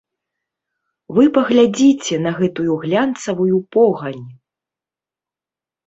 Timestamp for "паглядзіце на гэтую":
1.35-2.73